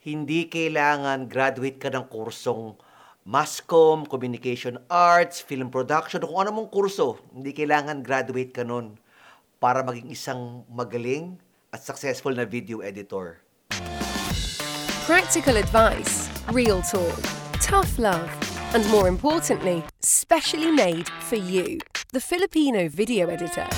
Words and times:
hindi 0.00 0.48
kailangan 0.48 1.28
graduate 1.28 1.76
ka 1.76 1.92
ng 1.92 2.08
kursong 2.08 2.72
Masscom, 3.28 4.08
Communication 4.08 4.80
Arts, 4.88 5.44
Film 5.44 5.68
Production, 5.68 6.24
kung 6.24 6.40
ano 6.40 6.56
mong 6.56 6.72
kurso. 6.72 7.20
Hindi 7.36 7.52
kailangan 7.52 8.00
graduate 8.00 8.48
ka 8.48 8.64
nun 8.64 8.96
para 9.60 9.84
maging 9.84 10.08
isang 10.08 10.64
magaling 10.72 11.36
at 11.68 11.84
successful 11.84 12.32
na 12.32 12.48
video 12.48 12.80
editor. 12.80 13.44
Practical 15.04 15.60
advice, 15.60 16.32
real 16.48 16.80
talk, 16.80 17.20
tough 17.60 18.00
love, 18.00 18.32
and 18.72 18.80
more 18.88 19.04
importantly, 19.04 19.84
specially 20.00 20.72
made 20.72 21.12
for 21.28 21.36
you, 21.36 21.76
the 22.16 22.24
Filipino 22.24 22.88
video 22.88 23.28
editor. 23.28 23.68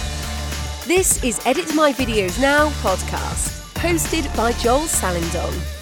This 0.86 1.18
is 1.26 1.42
Edit 1.42 1.74
My 1.74 1.90
Videos 1.90 2.38
Now 2.38 2.70
podcast, 2.78 3.58
hosted 3.82 4.30
by 4.38 4.54
Joel 4.62 4.86
Salindon. 4.86 5.81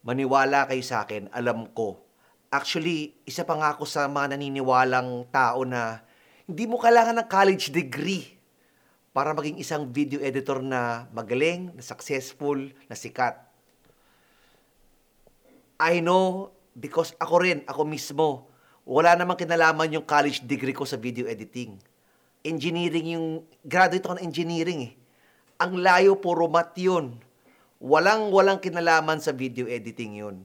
Maniwala 0.00 0.64
kayo 0.68 0.80
sa 0.84 1.04
akin, 1.04 1.28
alam 1.32 1.68
ko. 1.76 2.00
Actually, 2.50 3.14
isa 3.28 3.46
pa 3.46 3.54
nga 3.54 3.76
ako 3.76 3.86
sa 3.86 4.10
mga 4.10 4.34
naniniwalang 4.34 5.28
tao 5.30 5.62
na 5.62 6.02
hindi 6.48 6.66
mo 6.66 6.80
kailangan 6.82 7.22
ng 7.22 7.28
college 7.30 7.70
degree 7.70 8.26
para 9.14 9.30
maging 9.36 9.62
isang 9.62 9.86
video 9.86 10.18
editor 10.18 10.58
na 10.58 11.06
magaling, 11.14 11.70
na 11.76 11.82
successful, 11.84 12.58
na 12.90 12.96
sikat. 12.98 13.38
I 15.78 16.02
know 16.02 16.50
because 16.74 17.14
ako 17.22 17.46
rin, 17.46 17.62
ako 17.70 17.86
mismo, 17.86 18.50
wala 18.82 19.14
namang 19.14 19.38
kinalaman 19.38 19.94
yung 19.94 20.06
college 20.06 20.42
degree 20.42 20.74
ko 20.74 20.82
sa 20.82 20.98
video 20.98 21.30
editing. 21.30 21.78
Engineering 22.42 23.14
yung, 23.14 23.26
graduate 23.62 24.02
ako 24.02 24.18
ng 24.18 24.26
engineering 24.26 24.90
eh. 24.90 24.92
Ang 25.60 25.84
layo, 25.84 26.18
puro 26.18 26.48
math 26.50 26.74
yun 26.74 27.20
Walang-walang 27.80 28.60
kinalaman 28.60 29.24
sa 29.24 29.32
video 29.32 29.64
editing 29.64 30.20
yun. 30.20 30.44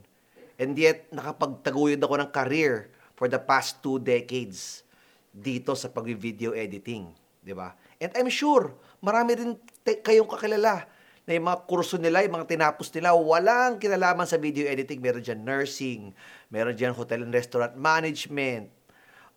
And 0.56 0.72
yet, 0.72 1.12
nakapagtaguyod 1.12 2.00
ako 2.00 2.16
ng 2.24 2.30
career 2.32 2.88
for 3.12 3.28
the 3.28 3.36
past 3.36 3.84
two 3.84 4.00
decades 4.00 4.88
dito 5.36 5.76
sa 5.76 5.92
pag-video 5.92 6.56
editing. 6.56 7.12
Di 7.44 7.52
ba? 7.52 7.76
And 8.00 8.08
I'm 8.16 8.32
sure, 8.32 8.72
marami 9.04 9.36
rin 9.36 9.52
kayong 9.84 10.32
kakilala 10.32 10.88
na 11.28 11.30
yung 11.36 11.44
mga 11.44 11.68
kurso 11.68 12.00
nila, 12.00 12.24
yung 12.24 12.40
mga 12.40 12.56
tinapos 12.56 12.88
nila, 12.96 13.12
walang 13.12 13.76
kinalaman 13.76 14.24
sa 14.24 14.40
video 14.40 14.64
editing. 14.64 15.04
Meron 15.04 15.20
dyan 15.20 15.44
nursing, 15.44 16.16
meron 16.48 16.72
dyan 16.72 16.96
hotel 16.96 17.20
and 17.20 17.36
restaurant 17.36 17.76
management, 17.76 18.72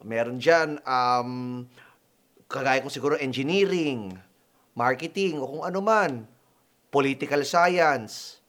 meron 0.08 0.40
dyan, 0.40 0.80
um, 0.88 1.68
kagaya 2.48 2.80
kong 2.80 2.96
siguro, 2.96 3.20
engineering, 3.20 4.16
marketing, 4.72 5.44
o 5.44 5.52
kung 5.52 5.64
ano 5.68 5.84
man 5.84 6.24
political 6.90 7.46
science. 7.46 8.42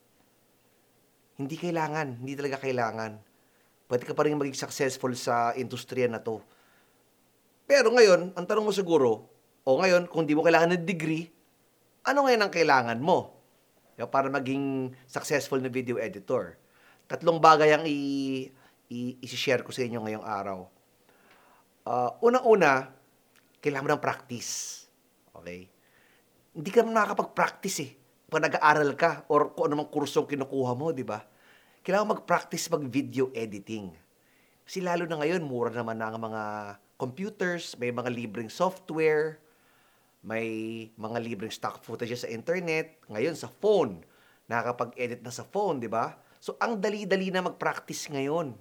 Hindi 1.36 1.56
kailangan, 1.56 2.20
hindi 2.20 2.36
talaga 2.36 2.60
kailangan. 2.60 3.20
Pwede 3.88 4.04
ka 4.04 4.12
pa 4.16 4.24
rin 4.24 4.36
maging 4.36 4.56
successful 4.56 5.12
sa 5.16 5.52
industriya 5.56 6.08
na 6.08 6.20
to. 6.20 6.40
Pero 7.64 7.92
ngayon, 7.92 8.36
ang 8.36 8.44
tanong 8.44 8.66
mo 8.68 8.72
siguro, 8.72 9.28
o 9.64 9.70
ngayon, 9.80 10.08
kung 10.08 10.24
di 10.24 10.36
mo 10.36 10.44
kailangan 10.44 10.76
ng 10.76 10.84
degree, 10.84 11.28
ano 12.04 12.26
ngayon 12.26 12.42
ang 12.44 12.52
kailangan 12.52 12.98
mo? 13.00 13.36
Para 14.08 14.32
maging 14.32 14.96
successful 15.04 15.60
na 15.60 15.68
video 15.68 16.00
editor. 16.00 16.56
Tatlong 17.04 17.36
bagay 17.36 17.76
ang 17.76 17.84
i- 17.84 18.48
i- 18.88 19.16
i-share 19.20 19.60
ko 19.60 19.68
sa 19.68 19.84
inyo 19.84 20.00
ngayong 20.00 20.24
araw. 20.24 20.64
Uh, 21.84 22.10
Unang-una, 22.24 22.88
kailangan 23.60 23.84
mo 23.84 23.90
ng 23.92 24.04
practice. 24.04 24.84
Okay? 25.36 25.68
Hindi 26.56 26.70
ka 26.72 26.80
nakakapag-practice 26.80 27.78
eh 27.84 27.99
pag 28.30 28.46
nag-aaral 28.46 28.94
ka 28.94 29.26
or 29.26 29.50
kung 29.52 29.66
anumang 29.66 29.90
kursong 29.90 30.30
kinukuha 30.30 30.72
mo, 30.78 30.94
di 30.94 31.02
ba? 31.02 31.18
Kailangan 31.82 32.14
mag-practice 32.14 32.70
mag-video 32.70 33.34
editing. 33.34 33.90
Kasi 34.62 34.78
lalo 34.78 35.02
na 35.10 35.18
ngayon, 35.18 35.42
mura 35.42 35.74
naman 35.74 35.98
na 35.98 36.14
ang 36.14 36.22
mga 36.22 36.42
computers, 36.94 37.74
may 37.74 37.90
mga 37.90 38.06
libreng 38.06 38.46
software, 38.46 39.42
may 40.22 40.86
mga 40.94 41.18
libreng 41.18 41.50
stock 41.50 41.82
footage 41.82 42.14
sa 42.14 42.30
internet, 42.30 43.02
ngayon 43.10 43.34
sa 43.34 43.50
phone, 43.50 44.06
nakakapag-edit 44.46 45.26
na 45.26 45.34
sa 45.34 45.42
phone, 45.42 45.82
di 45.82 45.90
ba? 45.90 46.14
So, 46.38 46.54
ang 46.62 46.78
dali-dali 46.78 47.34
na 47.34 47.42
mag-practice 47.42 48.06
ngayon. 48.14 48.54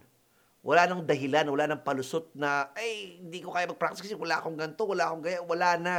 Wala 0.66 0.90
nang 0.90 1.06
dahilan, 1.06 1.46
wala 1.48 1.70
nang 1.70 1.86
palusot 1.86 2.34
na, 2.34 2.74
ay, 2.74 3.22
hindi 3.22 3.46
ko 3.46 3.54
kaya 3.54 3.70
mag-practice 3.70 4.02
kasi 4.02 4.18
wala 4.18 4.42
akong 4.42 4.58
ganito, 4.58 4.84
wala 4.84 5.14
akong 5.14 5.24
gaya, 5.24 5.40
wala 5.46 5.70
na 5.78 5.96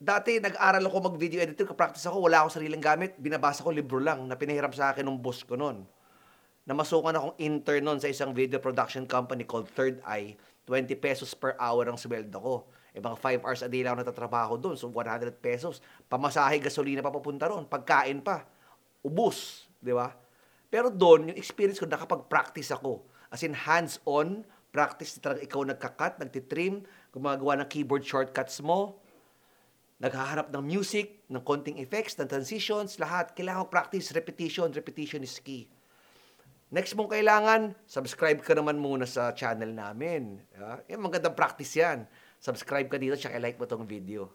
dati 0.00 0.40
nag-aral 0.40 0.80
ako 0.80 1.12
mag-video 1.12 1.44
editor, 1.44 1.68
ka-practice 1.68 2.08
ako, 2.08 2.24
wala 2.24 2.40
akong 2.40 2.56
sariling 2.56 2.80
gamit, 2.80 3.20
binabasa 3.20 3.60
ko 3.60 3.68
libro 3.68 4.00
lang 4.00 4.24
na 4.24 4.32
pinahiram 4.32 4.72
sa 4.72 4.96
akin 4.96 5.04
ng 5.04 5.20
boss 5.20 5.44
ko 5.44 5.60
noon. 5.60 5.84
Namasukan 6.64 7.12
akong 7.12 7.36
intern 7.36 7.84
noon 7.84 8.00
sa 8.00 8.08
isang 8.08 8.32
video 8.32 8.56
production 8.56 9.04
company 9.04 9.44
called 9.44 9.68
Third 9.76 10.00
Eye. 10.08 10.40
20 10.64 10.88
pesos 10.96 11.36
per 11.36 11.52
hour 11.60 11.84
ang 11.84 12.00
sweldo 12.00 12.38
ko. 12.40 12.64
E 12.96 12.98
mga 12.98 13.16
5 13.20 13.44
hours 13.44 13.60
a 13.60 13.68
day 13.68 13.84
lang 13.84 14.00
natatrabaho 14.00 14.56
doon. 14.56 14.78
So 14.78 14.88
100 14.88 15.36
pesos. 15.36 15.84
Pamasahe, 16.08 16.62
gasolina 16.62 17.04
pa 17.04 17.12
papunta 17.12 17.50
roon. 17.50 17.66
Pagkain 17.66 18.22
pa. 18.24 18.46
Ubus. 19.04 19.66
Di 19.82 19.90
ba? 19.92 20.14
Pero 20.70 20.88
doon, 20.88 21.34
yung 21.34 21.38
experience 21.38 21.82
ko, 21.82 21.90
nakapag-practice 21.90 22.70
ako. 22.70 23.02
As 23.34 23.42
in, 23.42 23.52
hands-on, 23.52 24.46
practice 24.70 25.18
talaga 25.18 25.42
ikaw 25.42 25.66
nagka-cut, 25.66 26.22
nagtitrim, 26.22 26.86
gumagawa 27.10 27.58
ng 27.60 27.66
keyboard 27.66 28.06
shortcuts 28.06 28.62
mo, 28.62 29.02
naghahanap 30.00 30.48
ng 30.48 30.64
music, 30.64 31.28
ng 31.28 31.44
konting 31.44 31.76
effects, 31.76 32.16
ng 32.16 32.24
transitions, 32.24 32.96
lahat. 32.96 33.36
Kailangan 33.36 33.68
practice, 33.68 34.16
repetition. 34.16 34.72
Repetition 34.72 35.20
is 35.20 35.36
key. 35.38 35.68
Next 36.72 36.96
mong 36.96 37.12
kailangan, 37.12 37.76
subscribe 37.84 38.40
ka 38.40 38.56
naman 38.56 38.80
muna 38.80 39.04
sa 39.04 39.36
channel 39.36 39.74
namin. 39.74 40.40
Yeah? 40.56 40.96
Yan, 40.96 41.04
magandang 41.04 41.36
practice 41.36 41.76
yan. 41.76 42.08
Subscribe 42.40 42.88
ka 42.88 42.96
dito, 42.96 43.18
tsaka 43.18 43.36
like 43.36 43.60
mo 43.60 43.68
tong 43.68 43.84
video. 43.84 44.32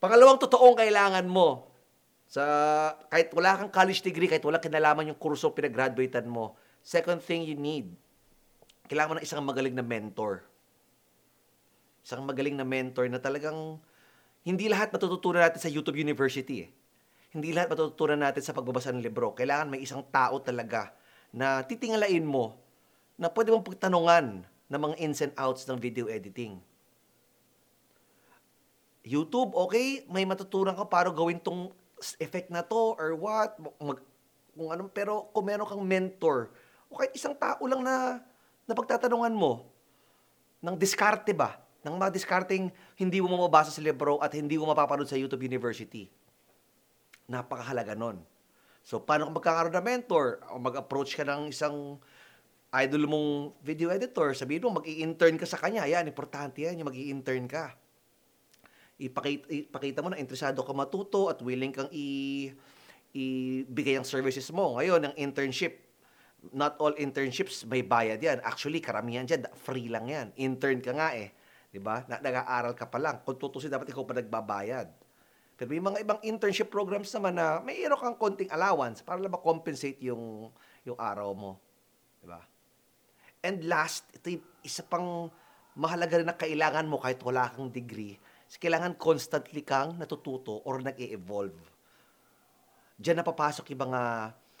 Pangalawang 0.00 0.40
totoong 0.40 0.78
kailangan 0.80 1.28
mo, 1.28 1.68
sa 2.32 2.42
kahit 3.12 3.28
wala 3.36 3.60
kang 3.60 3.68
college 3.68 4.00
degree, 4.00 4.24
kahit 4.24 4.46
wala 4.46 4.56
kinalaman 4.56 5.12
yung 5.12 5.20
kurso 5.20 5.52
pinag-graduatean 5.52 6.24
mo, 6.24 6.56
second 6.80 7.20
thing 7.20 7.44
you 7.44 7.58
need, 7.58 7.92
kailangan 8.88 9.08
mo 9.12 9.14
ng 9.20 9.26
isang 9.26 9.44
magaling 9.44 9.76
na 9.76 9.84
mentor. 9.84 10.46
Isang 12.00 12.24
magaling 12.24 12.56
na 12.56 12.64
mentor 12.64 13.10
na 13.12 13.20
talagang 13.20 13.76
hindi 14.42 14.66
lahat 14.66 14.90
matututunan 14.90 15.46
natin 15.46 15.62
sa 15.62 15.70
YouTube 15.70 15.98
University 15.98 16.66
eh. 16.66 16.70
Hindi 17.32 17.54
lahat 17.54 17.72
matututunan 17.72 18.18
natin 18.18 18.42
sa 18.42 18.52
pagbabasa 18.52 18.90
ng 18.90 19.00
libro. 19.00 19.32
Kailangan 19.32 19.70
may 19.70 19.80
isang 19.80 20.02
tao 20.10 20.42
talaga 20.42 20.92
na 21.32 21.64
titingalain 21.64 22.26
mo 22.26 22.58
na 23.16 23.30
pwede 23.30 23.54
mong 23.54 23.64
pagtanungan 23.64 24.44
ng 24.44 24.80
mga 24.80 24.96
ins 25.00 25.22
and 25.22 25.32
outs 25.38 25.64
ng 25.64 25.78
video 25.78 26.10
editing. 26.10 26.60
YouTube, 29.02 29.54
okay, 29.54 30.06
may 30.10 30.22
matutunan 30.22 30.74
ka 30.74 30.86
para 30.86 31.10
gawin 31.10 31.38
tong 31.38 31.70
effect 32.18 32.50
na 32.50 32.62
to 32.62 32.98
or 32.98 33.14
what, 33.18 33.58
mag, 33.78 33.98
kung 34.54 34.70
anong, 34.70 34.90
pero 34.90 35.30
kung 35.30 35.46
meron 35.46 35.66
kang 35.66 35.82
mentor, 35.82 36.52
o 36.86 36.98
kahit 36.98 37.14
isang 37.14 37.34
tao 37.34 37.62
lang 37.66 37.82
na, 37.82 38.20
na 38.66 38.74
pagtatanungan 38.74 39.34
mo, 39.34 39.66
ng 40.62 40.76
diskarte 40.78 41.34
ba, 41.34 41.58
ng 41.82 41.94
mga 41.98 42.10
discarding 42.14 42.70
hindi 42.94 43.18
mo 43.18 43.34
mababasa 43.34 43.74
sa 43.74 43.82
libro 43.82 44.22
at 44.22 44.30
hindi 44.34 44.54
mo 44.54 44.70
mapapanood 44.70 45.10
sa 45.10 45.18
YouTube 45.18 45.42
University. 45.42 46.06
Napakahalaga 47.26 47.98
nun. 47.98 48.22
So, 48.82 48.98
paano 48.98 49.30
kung 49.30 49.38
magkakaroon 49.38 49.74
ng 49.74 49.86
mentor? 49.86 50.42
O 50.50 50.58
mag-approach 50.58 51.14
ka 51.14 51.22
ng 51.22 51.50
isang 51.50 51.98
idol 52.72 53.04
mong 53.04 53.28
video 53.60 53.92
editor, 53.92 54.32
sabihin 54.32 54.64
mo, 54.64 54.80
mag-i-intern 54.80 55.36
ka 55.36 55.44
sa 55.44 55.60
kanya. 55.60 55.84
Yan, 55.84 56.08
importante 56.08 56.64
yan, 56.64 56.80
yung 56.80 56.88
mag-i-intern 56.88 57.44
ka. 57.44 57.76
Ipakita, 58.96 59.44
ipakita 59.50 59.98
mo 60.00 60.08
na 60.08 60.18
interesado 60.18 60.64
ka 60.64 60.72
matuto 60.72 61.28
at 61.28 61.42
willing 61.44 61.74
kang 61.74 61.90
i 61.92 62.48
ibigay 63.12 64.00
ang 64.00 64.08
services 64.08 64.48
mo. 64.48 64.80
Ngayon, 64.80 65.12
ang 65.12 65.14
internship, 65.20 65.84
not 66.56 66.80
all 66.80 66.96
internships 66.96 67.68
may 67.68 67.84
bayad 67.84 68.16
yan. 68.24 68.40
Actually, 68.40 68.80
karamihan 68.80 69.28
dyan, 69.28 69.44
free 69.52 69.92
lang 69.92 70.08
yan. 70.08 70.26
Intern 70.40 70.80
ka 70.80 70.96
nga 70.96 71.12
eh. 71.12 71.28
'Di 71.72 71.80
ba? 71.80 72.04
Na, 72.06 72.20
nag-aaral 72.20 72.76
ka 72.76 72.84
pa 72.86 73.00
lang. 73.00 73.24
Kung 73.24 73.40
tutusin 73.40 73.72
dapat 73.72 73.88
ikaw 73.88 74.04
pa 74.04 74.12
nagbabayad. 74.12 74.92
Pero 75.56 75.68
may 75.72 75.80
mga 75.80 75.98
ibang 76.04 76.20
internship 76.20 76.68
programs 76.68 77.08
naman 77.16 77.32
na 77.40 77.64
may 77.64 77.80
iro 77.80 77.96
kang 77.96 78.16
konting 78.20 78.52
allowance 78.52 79.00
para 79.00 79.16
lang 79.16 79.32
ma-compensate 79.32 79.98
yung 80.04 80.52
yung 80.84 80.98
araw 81.00 81.32
mo, 81.32 81.56
'di 82.20 82.28
ba? 82.28 82.40
And 83.42 83.64
last, 83.66 84.06
ito 84.12 84.38
yung 84.38 84.44
isa 84.62 84.84
pang 84.84 85.32
mahalaga 85.72 86.20
rin 86.20 86.28
na 86.28 86.36
kailangan 86.36 86.86
mo 86.86 87.00
kahit 87.00 87.18
wala 87.24 87.48
kang 87.48 87.72
degree. 87.72 88.20
Kailangan 88.52 89.00
constantly 89.00 89.64
kang 89.64 89.96
natututo 89.96 90.60
or 90.68 90.84
nag-e-evolve. 90.84 91.56
Diyan 93.00 93.18
na 93.18 93.24
papasok 93.24 93.72
yung 93.72 93.88
mga 93.88 94.02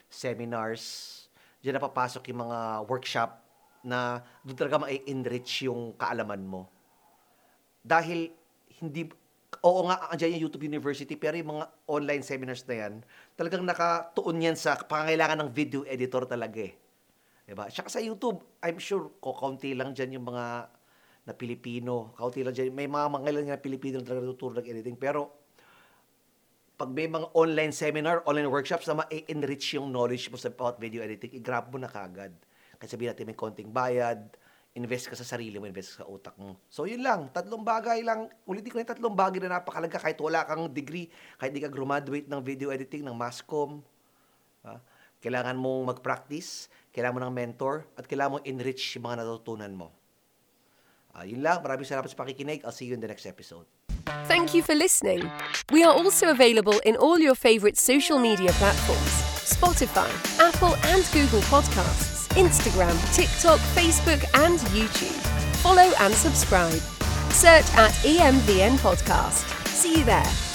seminars, 0.08 0.84
diyan 1.60 1.76
na 1.76 1.84
papasok 1.84 2.24
yung 2.32 2.48
mga 2.48 2.88
workshop 2.88 3.30
na 3.84 4.24
doon 4.40 4.56
talaga 4.56 4.88
ma-enrich 4.88 5.68
yung 5.68 5.92
kaalaman 5.94 6.40
mo 6.40 6.72
dahil 7.82 8.30
hindi 8.80 9.10
oo 9.62 9.80
nga, 9.86 10.10
andyan 10.10 10.40
yung 10.40 10.44
YouTube 10.48 10.66
University, 10.66 11.14
pero 11.14 11.38
yung 11.38 11.54
mga 11.54 11.66
online 11.86 12.24
seminars 12.24 12.66
na 12.66 12.74
yan, 12.82 12.94
talagang 13.38 13.62
nakatuon 13.62 14.42
yan 14.42 14.56
sa 14.58 14.74
pangangailangan 14.74 15.44
ng 15.46 15.50
video 15.54 15.86
editor 15.86 16.26
talaga 16.26 16.66
eh. 16.66 16.74
Diba? 17.46 17.68
Tsaka 17.70 17.92
sa 17.92 18.00
YouTube, 18.02 18.42
I'm 18.64 18.80
sure, 18.82 19.12
ko 19.22 19.36
kaunti 19.36 19.76
lang 19.76 19.94
dyan 19.94 20.18
yung 20.18 20.26
mga 20.26 20.72
na 21.22 21.32
Pilipino. 21.36 22.10
Kaunti 22.18 22.42
lang 22.42 22.54
dyan. 22.54 22.74
May 22.74 22.90
mga 22.90 23.06
ilan 23.22 23.54
na 23.54 23.58
Pilipino 23.62 24.02
na 24.02 24.06
talaga 24.06 24.26
tuturo 24.26 24.58
ng 24.58 24.66
editing. 24.66 24.98
Pero, 24.98 25.30
pag 26.74 26.90
may 26.90 27.06
mga 27.06 27.30
online 27.38 27.70
seminar, 27.70 28.26
online 28.26 28.50
workshops 28.50 28.90
na 28.90 29.06
ma-enrich 29.06 29.78
yung 29.78 29.94
knowledge 29.94 30.26
mo 30.32 30.38
sa 30.40 30.50
about 30.50 30.82
video 30.82 30.98
editing, 30.98 31.30
i-grab 31.38 31.70
mo 31.70 31.78
na 31.78 31.86
kagad. 31.86 32.34
Kasi 32.82 32.98
sabihin 32.98 33.14
natin 33.14 33.30
may 33.30 33.38
konting 33.38 33.70
bayad, 33.70 34.18
invest 34.72 35.12
ka 35.12 35.16
sa 35.16 35.24
sarili 35.24 35.60
mo, 35.60 35.68
invest 35.68 35.96
ka 35.96 36.04
sa 36.04 36.06
utak 36.08 36.34
mo. 36.40 36.56
So, 36.72 36.88
yun 36.88 37.04
lang. 37.04 37.28
Tatlong 37.28 37.60
bagay 37.60 38.00
lang. 38.00 38.32
Ulitin 38.48 38.72
ko 38.72 38.78
na 38.80 38.88
tatlong 38.88 39.12
bagay 39.12 39.38
na 39.44 39.60
napakalaga 39.60 40.00
kahit 40.00 40.16
wala 40.16 40.48
kang 40.48 40.64
degree, 40.72 41.12
kahit 41.36 41.52
di 41.52 41.60
ka 41.60 41.68
graduate 41.68 42.28
ng 42.28 42.40
video 42.40 42.72
editing, 42.72 43.04
ng 43.04 43.12
masscom. 43.12 43.84
Ha? 44.64 44.80
Kailangan 45.20 45.54
mong 45.60 45.96
mag-practice, 45.96 46.72
kailangan 46.88 47.14
mo 47.14 47.20
ng 47.28 47.34
mentor, 47.36 47.84
at 47.94 48.08
kailangan 48.08 48.40
mong 48.40 48.46
enrich 48.48 48.96
yung 48.96 49.04
mga 49.06 49.22
natutunan 49.22 49.72
mo. 49.76 49.88
Uh, 51.12 51.28
yun 51.28 51.44
lang. 51.44 51.60
Maraming 51.60 51.84
salamat 51.84 52.08
sa 52.08 52.16
pakikinig. 52.16 52.64
I'll 52.64 52.72
see 52.72 52.88
you 52.88 52.96
in 52.96 53.02
the 53.04 53.10
next 53.10 53.28
episode. 53.28 53.68
Thank 54.24 54.56
you 54.56 54.64
for 54.64 54.72
listening. 54.72 55.28
We 55.68 55.84
are 55.84 55.92
also 55.92 56.32
available 56.32 56.80
in 56.88 56.96
all 56.96 57.20
your 57.20 57.36
favourite 57.36 57.76
social 57.76 58.16
media 58.16 58.50
platforms 58.56 59.31
Spotify, 59.44 60.08
Apple 60.38 60.76
and 60.86 61.08
Google 61.12 61.40
Podcasts, 61.42 62.28
Instagram, 62.36 62.96
TikTok, 63.14 63.58
Facebook, 63.74 64.22
and 64.44 64.58
YouTube. 64.70 65.16
Follow 65.62 65.92
and 66.00 66.14
subscribe. 66.14 66.80
Search 67.30 67.66
at 67.74 67.92
EMVN 68.04 68.76
Podcast. 68.78 69.44
See 69.66 69.98
you 69.98 70.04
there. 70.04 70.51